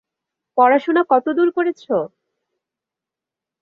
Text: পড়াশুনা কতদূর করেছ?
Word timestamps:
পড়াশুনা 0.57 1.01
কতদূর 1.11 1.49
করেছ? 1.57 1.83